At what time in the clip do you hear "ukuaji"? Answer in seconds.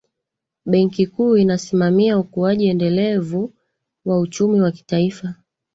2.19-2.67